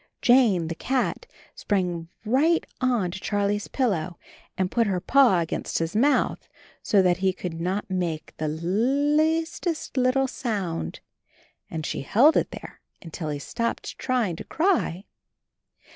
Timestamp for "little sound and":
9.97-11.85